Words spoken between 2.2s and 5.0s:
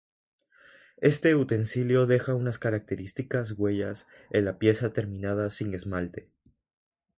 unas características huellas en la pieza